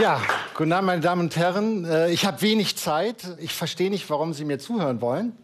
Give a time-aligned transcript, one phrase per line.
[0.00, 0.22] Ja,
[0.54, 1.84] guten Abend, meine Damen und Herren.
[1.84, 3.36] Äh, ich habe wenig Zeit.
[3.40, 5.36] Ich verstehe nicht, warum Sie mir zuhören wollen.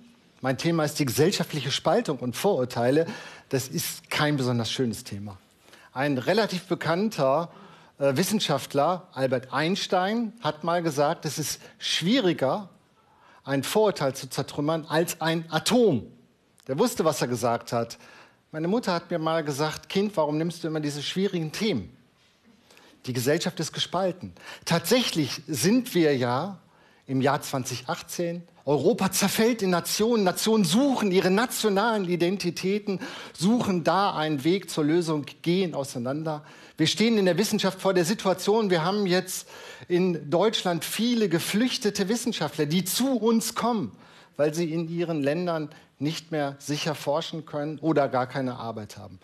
[0.42, 3.06] Mein Thema ist die gesellschaftliche Spaltung und Vorurteile.
[3.48, 5.38] Das ist kein besonders schönes Thema.
[5.92, 7.50] Ein relativ bekannter
[7.98, 12.68] äh, Wissenschaftler, Albert Einstein, hat mal gesagt, es ist schwieriger,
[13.42, 16.06] ein Vorurteil zu zertrümmern, als ein Atom.
[16.68, 17.98] Der wusste, was er gesagt hat.
[18.52, 21.94] Meine Mutter hat mir mal gesagt, Kind, warum nimmst du immer diese schwierigen Themen?
[23.06, 24.32] Die Gesellschaft ist gespalten.
[24.64, 26.58] Tatsächlich sind wir ja
[27.06, 28.42] im Jahr 2018.
[28.64, 30.24] Europa zerfällt in Nationen.
[30.24, 32.98] Nationen suchen ihre nationalen Identitäten,
[33.34, 36.42] suchen da einen Weg zur Lösung, gehen auseinander.
[36.78, 39.48] Wir stehen in der Wissenschaft vor der Situation, wir haben jetzt
[39.86, 43.92] in Deutschland viele geflüchtete Wissenschaftler, die zu uns kommen,
[44.36, 45.68] weil sie in ihren Ländern
[45.98, 49.20] nicht mehr sicher forschen können oder gar keine Arbeit haben.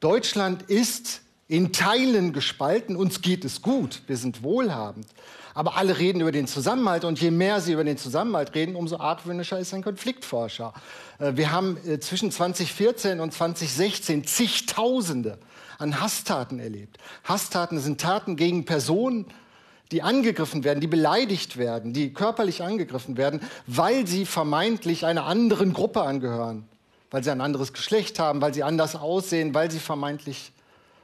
[0.00, 2.94] Deutschland ist in Teilen gespalten.
[2.94, 5.06] Uns geht es gut, wir sind wohlhabend.
[5.52, 8.98] Aber alle reden über den Zusammenhalt und je mehr sie über den Zusammenhalt reden, umso
[8.98, 10.72] argwöhnischer ist ein Konfliktforscher.
[11.18, 15.38] Äh, wir haben äh, zwischen 2014 und 2016 zigtausende
[15.78, 16.98] an Hasstaten erlebt.
[17.24, 19.26] Hasstaten sind Taten gegen Personen,
[19.90, 25.72] die angegriffen werden, die beleidigt werden, die körperlich angegriffen werden, weil sie vermeintlich einer anderen
[25.72, 26.68] Gruppe angehören,
[27.10, 30.52] weil sie ein anderes Geschlecht haben, weil sie anders aussehen, weil sie vermeintlich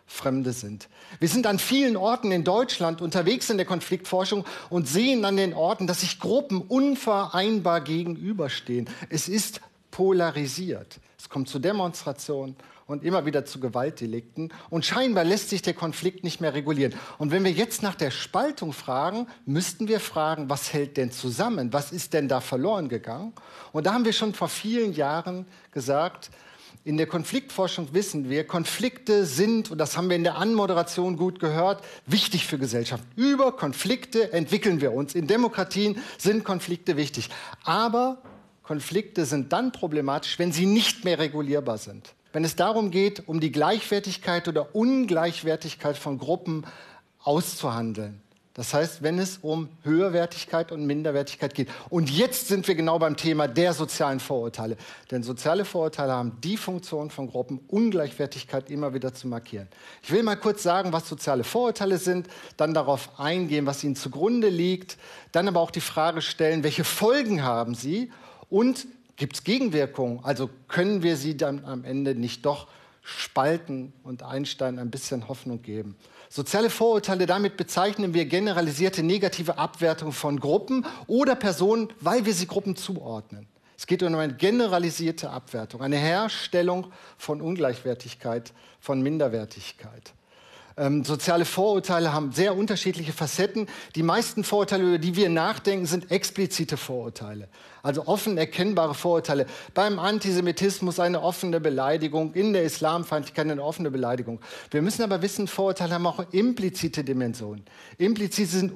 [0.06, 0.88] Fremde sind.
[1.18, 5.52] Wir sind an vielen Orten in Deutschland unterwegs in der Konfliktforschung und sehen an den
[5.52, 8.88] Orten, dass sich Gruppen unvereinbar gegenüberstehen.
[9.10, 11.00] Es ist polarisiert.
[11.18, 12.54] Es kommt zu Demonstrationen
[12.86, 14.52] und immer wieder zu Gewaltdelikten.
[14.70, 16.94] Und scheinbar lässt sich der Konflikt nicht mehr regulieren.
[17.18, 21.72] Und wenn wir jetzt nach der Spaltung fragen, müssten wir fragen, was hält denn zusammen?
[21.72, 23.32] Was ist denn da verloren gegangen?
[23.72, 26.30] Und da haben wir schon vor vielen Jahren gesagt,
[26.86, 31.40] in der Konfliktforschung wissen wir, Konflikte sind, und das haben wir in der Anmoderation gut
[31.40, 33.02] gehört, wichtig für Gesellschaft.
[33.16, 35.16] Über Konflikte entwickeln wir uns.
[35.16, 37.28] In Demokratien sind Konflikte wichtig.
[37.64, 38.22] Aber
[38.62, 42.14] Konflikte sind dann problematisch, wenn sie nicht mehr regulierbar sind.
[42.32, 46.64] Wenn es darum geht, um die Gleichwertigkeit oder Ungleichwertigkeit von Gruppen
[47.18, 48.22] auszuhandeln.
[48.56, 51.68] Das heißt, wenn es um Höherwertigkeit und Minderwertigkeit geht.
[51.90, 54.78] Und jetzt sind wir genau beim Thema der sozialen Vorurteile.
[55.10, 59.68] Denn soziale Vorurteile haben die Funktion von Gruppen, Ungleichwertigkeit immer wieder zu markieren.
[60.02, 64.48] Ich will mal kurz sagen, was soziale Vorurteile sind, dann darauf eingehen, was ihnen zugrunde
[64.48, 64.96] liegt,
[65.32, 68.10] dann aber auch die Frage stellen, welche Folgen haben sie
[68.48, 70.20] und gibt es Gegenwirkungen?
[70.24, 72.68] Also können wir sie dann am Ende nicht doch
[73.02, 75.94] spalten und Einstein ein bisschen Hoffnung geben?
[76.28, 82.46] Soziale Vorurteile, damit bezeichnen wir generalisierte negative Abwertung von Gruppen oder Personen, weil wir sie
[82.46, 83.46] Gruppen zuordnen.
[83.78, 90.14] Es geht um eine generalisierte Abwertung, eine Herstellung von Ungleichwertigkeit, von Minderwertigkeit.
[90.78, 93.66] Ähm, soziale Vorurteile haben sehr unterschiedliche Facetten.
[93.94, 97.48] Die meisten Vorurteile, über die wir nachdenken, sind explizite Vorurteile.
[97.82, 99.46] Also offen erkennbare Vorurteile.
[99.72, 104.40] Beim Antisemitismus eine offene Beleidigung, in der Islamfeindlichkeit eine offene Beleidigung.
[104.70, 107.64] Wir müssen aber wissen, Vorurteile haben auch implizite Dimensionen.
[107.96, 108.72] Implizite sind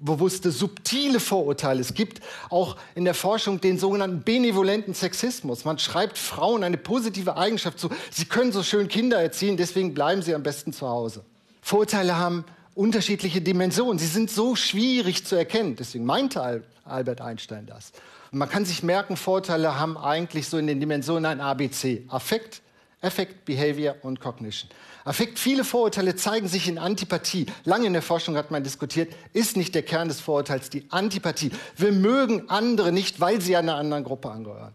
[0.00, 1.80] unbewusste, subtile Vorurteile.
[1.80, 2.20] Es gibt
[2.50, 5.64] auch in der Forschung den sogenannten benevolenten Sexismus.
[5.64, 7.90] Man schreibt Frauen eine positive Eigenschaft zu.
[8.10, 11.24] Sie können so schön Kinder erziehen, deswegen bleiben sie am besten zu Hause.
[11.60, 12.44] Vorurteile haben
[12.74, 13.98] unterschiedliche Dimensionen.
[13.98, 15.76] Sie sind so schwierig zu erkennen.
[15.76, 17.92] Deswegen meinte Albert Einstein das.
[18.30, 22.04] Und man kann sich merken, Vorurteile haben eigentlich so in den Dimensionen ein ABC.
[22.08, 22.62] Affekt,
[23.00, 24.68] Affect, Behavior und Cognition.
[25.04, 27.46] Affekt, viele Vorurteile zeigen sich in Antipathie.
[27.64, 31.52] Lange in der Forschung hat man diskutiert, ist nicht der Kern des Vorurteils die Antipathie.
[31.76, 34.74] Wir mögen andere nicht, weil sie einer anderen Gruppe angehören.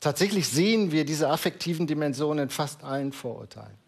[0.00, 3.78] Tatsächlich sehen wir diese affektiven Dimensionen in fast allen Vorurteilen.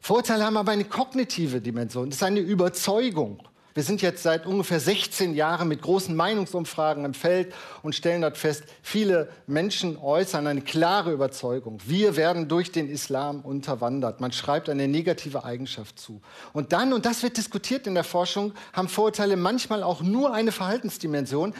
[0.00, 2.10] Vorurteile haben aber eine kognitive Dimension.
[2.10, 3.38] Das ist eine Überzeugung.
[3.78, 8.36] Wir sind jetzt seit ungefähr 16 Jahren mit großen Meinungsumfragen im Feld und stellen dort
[8.36, 11.78] fest, viele Menschen äußern eine klare Überzeugung.
[11.86, 14.20] Wir werden durch den Islam unterwandert.
[14.20, 16.20] Man schreibt eine negative Eigenschaft zu.
[16.52, 20.50] Und dann, und das wird diskutiert in der Forschung, haben Vorurteile manchmal auch nur eine
[20.50, 21.54] Verhaltensdimension.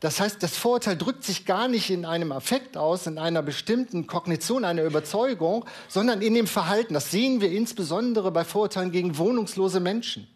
[0.00, 4.06] Das heißt, das Vorurteil drückt sich gar nicht in einem Affekt aus, in einer bestimmten
[4.06, 6.92] Kognition, einer Überzeugung, sondern in dem Verhalten.
[6.92, 10.28] Das sehen wir insbesondere bei Vorurteilen gegen wohnungslose Menschen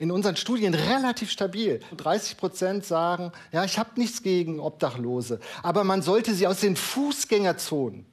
[0.00, 1.78] in unseren Studien relativ stabil.
[1.98, 6.74] 30 Prozent sagen, ja, ich habe nichts gegen Obdachlose, aber man sollte sie aus den
[6.74, 8.06] Fußgängerzonen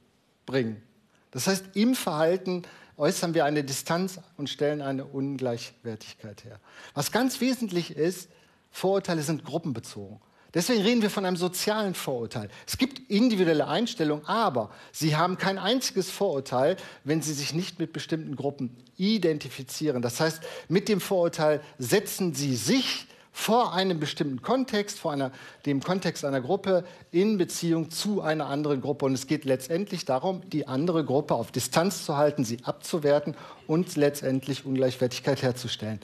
[0.44, 0.82] bringen.
[1.30, 2.62] Das heißt, im Verhalten
[2.98, 6.60] äußern wir eine Distanz und stellen eine Ungleichwertigkeit her.
[6.92, 8.28] Was ganz wesentlich ist,
[8.70, 10.20] Vorurteile sind gruppenbezogen.
[10.54, 12.48] Deswegen reden wir von einem sozialen Vorurteil.
[12.66, 17.92] Es gibt individuelle Einstellungen, aber sie haben kein einziges Vorurteil, wenn sie sich nicht mit
[17.92, 20.00] bestimmten Gruppen identifizieren.
[20.00, 23.06] Das heißt, mit dem Vorurteil setzen sie sich
[23.38, 25.30] vor einem bestimmten Kontext, vor einer,
[25.64, 29.04] dem Kontext einer Gruppe in Beziehung zu einer anderen Gruppe.
[29.04, 33.36] Und es geht letztendlich darum, die andere Gruppe auf Distanz zu halten, sie abzuwerten
[33.68, 36.00] und letztendlich Ungleichwertigkeit herzustellen.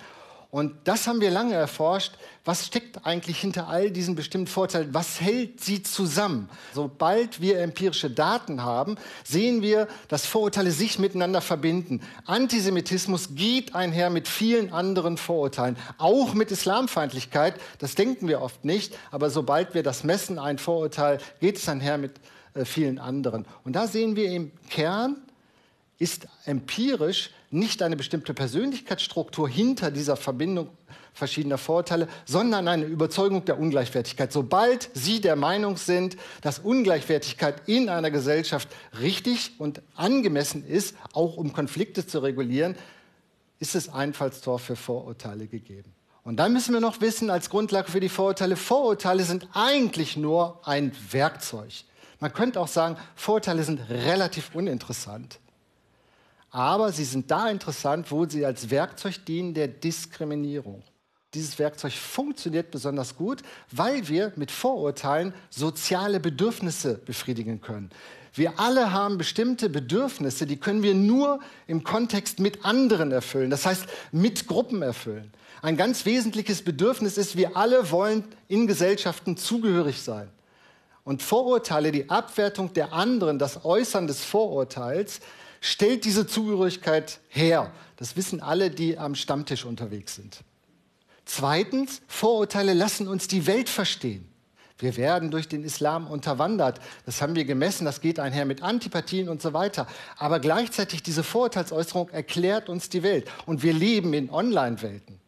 [0.54, 2.12] Und das haben wir lange erforscht.
[2.44, 4.94] Was steckt eigentlich hinter all diesen bestimmten Vorteilen?
[4.94, 6.48] Was hält sie zusammen?
[6.72, 12.02] Sobald wir empirische Daten haben, sehen wir, dass Vorurteile sich miteinander verbinden.
[12.26, 17.60] Antisemitismus geht einher mit vielen anderen Vorurteilen, auch mit Islamfeindlichkeit.
[17.80, 21.98] Das denken wir oft nicht, aber sobald wir das messen, ein Vorurteil, geht es einher
[21.98, 22.20] mit
[22.54, 23.44] äh, vielen anderen.
[23.64, 25.16] Und da sehen wir im Kern,
[25.98, 30.68] ist empirisch nicht eine bestimmte Persönlichkeitsstruktur hinter dieser Verbindung
[31.12, 34.32] verschiedener Vorteile, sondern eine Überzeugung der Ungleichwertigkeit.
[34.32, 38.68] Sobald Sie der Meinung sind, dass Ungleichwertigkeit in einer Gesellschaft
[39.00, 42.74] richtig und angemessen ist, auch um Konflikte zu regulieren,
[43.60, 45.94] ist es Einfallstor für Vorurteile gegeben.
[46.24, 50.66] Und dann müssen wir noch wissen, als Grundlage für die Vorurteile, Vorurteile sind eigentlich nur
[50.66, 51.72] ein Werkzeug.
[52.18, 55.38] Man könnte auch sagen, Vorurteile sind relativ uninteressant
[56.54, 60.84] aber sie sind da interessant, wo sie als Werkzeug dienen der Diskriminierung.
[61.34, 63.42] Dieses Werkzeug funktioniert besonders gut,
[63.72, 67.90] weil wir mit Vorurteilen soziale Bedürfnisse befriedigen können.
[68.34, 73.66] Wir alle haben bestimmte Bedürfnisse, die können wir nur im Kontext mit anderen erfüllen, das
[73.66, 75.32] heißt mit Gruppen erfüllen.
[75.60, 80.28] Ein ganz wesentliches Bedürfnis ist, wir alle wollen in Gesellschaften zugehörig sein.
[81.02, 85.20] Und Vorurteile, die Abwertung der anderen, das Äußern des Vorurteils,
[85.64, 87.72] stellt diese Zugehörigkeit her.
[87.96, 90.40] Das wissen alle, die am Stammtisch unterwegs sind.
[91.24, 94.28] Zweitens, Vorurteile lassen uns die Welt verstehen.
[94.76, 96.80] Wir werden durch den Islam unterwandert.
[97.06, 97.86] Das haben wir gemessen.
[97.86, 99.86] Das geht einher mit Antipathien und so weiter.
[100.18, 103.26] Aber gleichzeitig diese Vorurteilsäußerung erklärt uns die Welt.
[103.46, 105.18] Und wir leben in Online-Welten.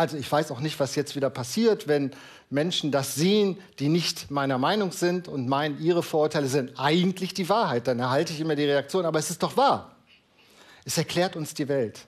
[0.00, 2.12] Also ich weiß auch nicht, was jetzt wieder passiert, wenn
[2.48, 7.50] Menschen das sehen, die nicht meiner Meinung sind und meinen, ihre Vorurteile sind eigentlich die
[7.50, 7.86] Wahrheit.
[7.86, 9.94] Dann erhalte ich immer die Reaktion, aber es ist doch wahr.
[10.86, 12.06] Es erklärt uns die Welt.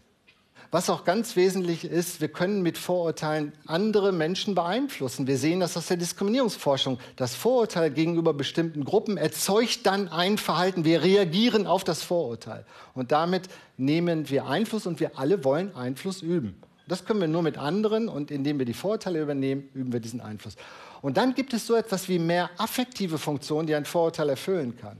[0.70, 5.26] Was auch ganz wesentlich ist, wir können mit Vorurteilen andere Menschen beeinflussen.
[5.26, 6.98] Wir sehen das aus der Diskriminierungsforschung.
[7.16, 10.86] Das Vorurteil gegenüber bestimmten Gruppen erzeugt dann ein Verhalten.
[10.86, 12.64] Wir reagieren auf das Vorurteil.
[12.94, 16.58] Und damit nehmen wir Einfluss und wir alle wollen Einfluss üben.
[16.88, 20.20] Das können wir nur mit anderen und indem wir die Vorurteile übernehmen, üben wir diesen
[20.20, 20.56] Einfluss.
[21.00, 24.98] Und dann gibt es so etwas wie mehr affektive Funktionen, die ein Vorurteil erfüllen kann.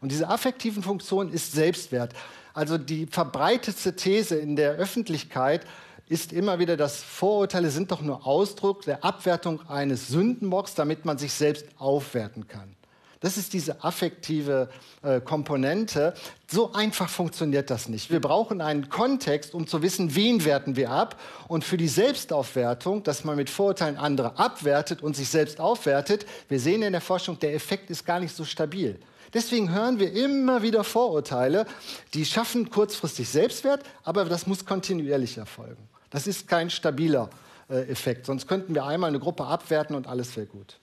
[0.00, 2.12] Und diese affektiven Funktion ist Selbstwert.
[2.54, 5.64] Also die verbreitetste These in der Öffentlichkeit
[6.08, 11.18] ist immer wieder, dass Vorurteile sind doch nur Ausdruck der Abwertung eines Sündenbocks, damit man
[11.18, 12.74] sich selbst aufwerten kann.
[13.22, 14.68] Das ist diese affektive
[15.02, 16.12] äh, Komponente.
[16.50, 18.10] So einfach funktioniert das nicht.
[18.10, 21.18] Wir brauchen einen Kontext, um zu wissen, wen werten wir ab.
[21.46, 26.58] Und für die Selbstaufwertung, dass man mit Vorurteilen andere abwertet und sich selbst aufwertet, wir
[26.58, 28.98] sehen in der Forschung, der Effekt ist gar nicht so stabil.
[29.32, 31.66] Deswegen hören wir immer wieder Vorurteile,
[32.14, 35.88] die schaffen kurzfristig Selbstwert, aber das muss kontinuierlich erfolgen.
[36.10, 37.30] Das ist kein stabiler
[37.70, 40.78] äh, Effekt, sonst könnten wir einmal eine Gruppe abwerten und alles wäre gut.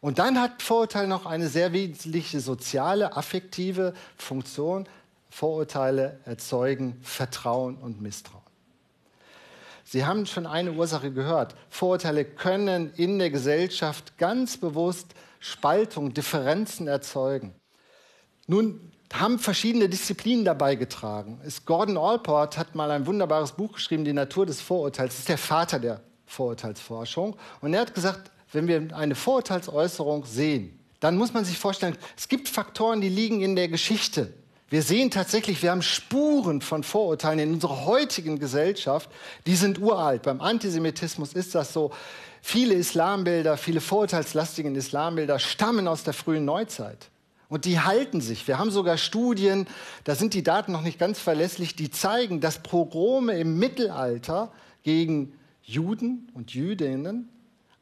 [0.00, 4.88] Und dann hat Vorurteil noch eine sehr wesentliche soziale, affektive Funktion.
[5.28, 8.42] Vorurteile erzeugen Vertrauen und Misstrauen.
[9.84, 11.54] Sie haben schon eine Ursache gehört.
[11.68, 17.54] Vorurteile können in der Gesellschaft ganz bewusst Spaltung, Differenzen erzeugen.
[18.46, 21.40] Nun haben verschiedene Disziplinen dabei getragen.
[21.66, 25.14] Gordon Allport hat mal ein wunderbares Buch geschrieben, Die Natur des Vorurteils.
[25.14, 27.36] Das ist der Vater der Vorurteilsforschung.
[27.60, 32.28] Und er hat gesagt, wenn wir eine Vorurteilsäußerung sehen, dann muss man sich vorstellen, es
[32.28, 34.32] gibt Faktoren, die liegen in der Geschichte.
[34.68, 39.10] Wir sehen tatsächlich, wir haben Spuren von Vorurteilen in unserer heutigen Gesellschaft,
[39.46, 40.22] die sind uralt.
[40.22, 41.90] Beim Antisemitismus ist das so.
[42.42, 47.08] Viele Islambilder, viele vorurteilslastigen Islambilder stammen aus der frühen Neuzeit.
[47.48, 48.46] Und die halten sich.
[48.46, 49.66] Wir haben sogar Studien,
[50.04, 54.52] da sind die Daten noch nicht ganz verlässlich, die zeigen, dass Pogrome im Mittelalter
[54.84, 57.28] gegen Juden und Jüdinnen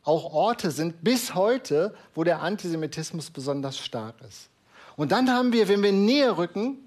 [0.09, 4.49] auch Orte sind bis heute, wo der Antisemitismus besonders stark ist.
[4.97, 6.79] Und dann haben wir, wenn wir näher rücken,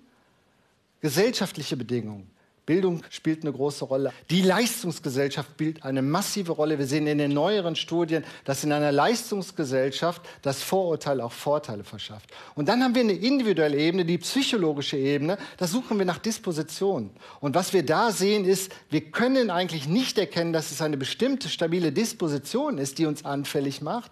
[1.01, 2.30] gesellschaftliche Bedingungen.
[2.65, 4.13] Bildung spielt eine große Rolle.
[4.29, 6.77] Die Leistungsgesellschaft spielt eine massive Rolle.
[6.77, 12.29] Wir sehen in den neueren Studien, dass in einer Leistungsgesellschaft das Vorurteil auch Vorteile verschafft.
[12.53, 15.37] Und dann haben wir eine individuelle Ebene, die psychologische Ebene.
[15.57, 17.09] Da suchen wir nach Dispositionen.
[17.39, 21.49] Und was wir da sehen, ist, wir können eigentlich nicht erkennen, dass es eine bestimmte
[21.49, 24.11] stabile Disposition ist, die uns anfällig macht,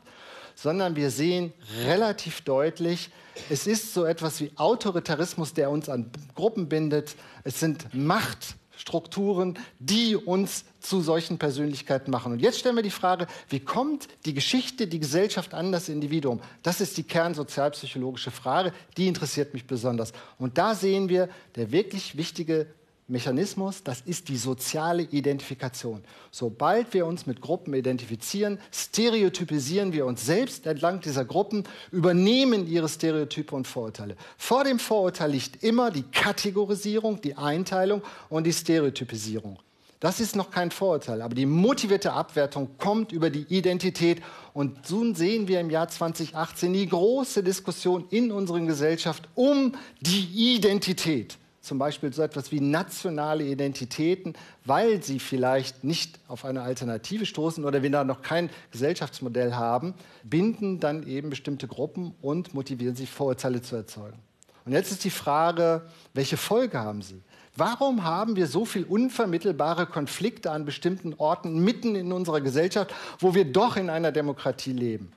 [0.61, 1.53] sondern wir sehen
[1.85, 3.09] relativ deutlich,
[3.49, 7.15] es ist so etwas wie Autoritarismus, der uns an Gruppen bindet.
[7.45, 12.33] Es sind Machtstrukturen, die uns zu solchen Persönlichkeiten machen.
[12.33, 16.41] Und jetzt stellen wir die Frage, wie kommt die Geschichte, die Gesellschaft an das Individuum?
[16.63, 20.11] Das ist die kernsozialpsychologische Frage, die interessiert mich besonders.
[20.37, 22.67] Und da sehen wir, der wirklich wichtige
[23.09, 26.03] Mechanismus, das ist die soziale Identifikation.
[26.31, 32.87] Sobald wir uns mit Gruppen identifizieren, stereotypisieren wir uns selbst entlang dieser Gruppen, übernehmen ihre
[32.87, 34.15] Stereotype und Vorurteile.
[34.37, 39.59] Vor dem Vorurteil liegt immer die Kategorisierung, die Einteilung und die Stereotypisierung.
[39.99, 44.21] Das ist noch kein Vorurteil, aber die motivierte Abwertung kommt über die Identität.
[44.53, 50.55] Und nun sehen wir im Jahr 2018 die große Diskussion in unserer Gesellschaft um die
[50.55, 51.37] Identität
[51.69, 54.33] zum Beispiel so etwas wie nationale Identitäten,
[54.65, 59.93] weil sie vielleicht nicht auf eine Alternative stoßen oder wir da noch kein Gesellschaftsmodell haben,
[60.23, 64.17] binden dann eben bestimmte Gruppen und motivieren sie, Vorurteile zu erzeugen.
[64.65, 65.83] Und jetzt ist die Frage,
[66.15, 67.21] welche Folge haben sie?
[67.55, 73.35] Warum haben wir so viel unvermittelbare Konflikte an bestimmten Orten mitten in unserer Gesellschaft, wo
[73.35, 75.11] wir doch in einer Demokratie leben?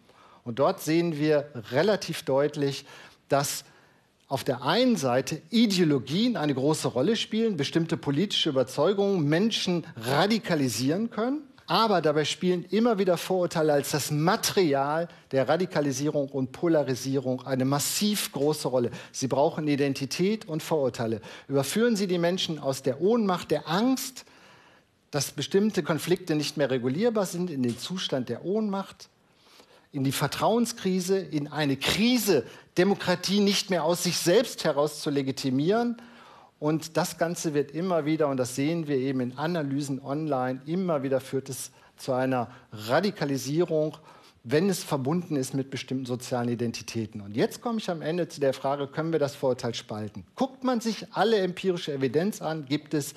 [0.45, 2.85] Und dort sehen wir relativ deutlich,
[3.29, 3.65] dass
[4.33, 11.43] auf der einen Seite Ideologien eine große Rolle spielen, bestimmte politische Überzeugungen Menschen radikalisieren können,
[11.67, 18.33] aber dabei spielen immer wieder Vorurteile als das Material der Radikalisierung und Polarisierung eine massiv
[18.33, 18.91] große Rolle.
[19.13, 21.21] Sie brauchen Identität und Vorurteile.
[21.47, 24.25] Überführen Sie die Menschen aus der Ohnmacht, der Angst,
[25.11, 29.11] dass bestimmte Konflikte nicht mehr regulierbar sind, in den Zustand der Ohnmacht,
[29.93, 32.45] in die Vertrauenskrise, in eine Krise,
[32.79, 36.01] Demokratie nicht mehr aus sich selbst heraus zu legitimieren.
[36.59, 41.03] Und das Ganze wird immer wieder, und das sehen wir eben in Analysen online, immer
[41.03, 43.97] wieder führt es zu einer Radikalisierung,
[44.45, 47.21] wenn es verbunden ist mit bestimmten sozialen Identitäten.
[47.21, 50.25] Und jetzt komme ich am Ende zu der Frage, können wir das Vorurteil spalten?
[50.35, 53.15] Guckt man sich alle empirische Evidenz an, gibt es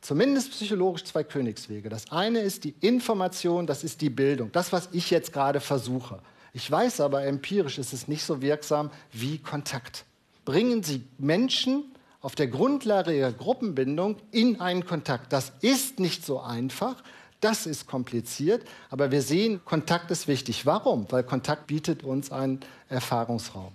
[0.00, 1.88] zumindest psychologisch zwei Königswege.
[1.88, 6.20] Das eine ist die Information, das ist die Bildung, das, was ich jetzt gerade versuche.
[6.52, 10.04] Ich weiß aber, empirisch ist es nicht so wirksam wie Kontakt.
[10.44, 11.84] Bringen Sie Menschen
[12.20, 15.32] auf der Grundlage ihrer Gruppenbindung in einen Kontakt.
[15.32, 17.02] Das ist nicht so einfach,
[17.40, 20.64] das ist kompliziert, aber wir sehen, Kontakt ist wichtig.
[20.64, 21.06] Warum?
[21.10, 23.72] Weil Kontakt bietet uns einen Erfahrungsraum.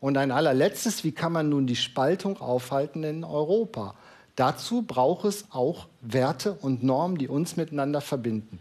[0.00, 3.94] Und ein allerletztes, wie kann man nun die Spaltung aufhalten in Europa?
[4.38, 8.60] Dazu braucht es auch Werte und Normen, die uns miteinander verbinden.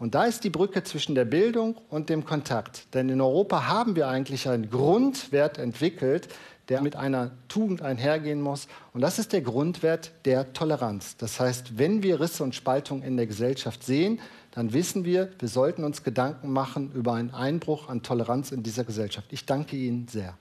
[0.00, 2.92] Und da ist die Brücke zwischen der Bildung und dem Kontakt.
[2.92, 6.26] Denn in Europa haben wir eigentlich einen Grundwert entwickelt,
[6.68, 8.66] der mit einer Tugend einhergehen muss.
[8.94, 11.16] Und das ist der Grundwert der Toleranz.
[11.16, 14.18] Das heißt, wenn wir Risse und Spaltung in der Gesellschaft sehen,
[14.50, 18.82] dann wissen wir, wir sollten uns Gedanken machen über einen Einbruch an Toleranz in dieser
[18.82, 19.32] Gesellschaft.
[19.32, 20.36] Ich danke Ihnen sehr.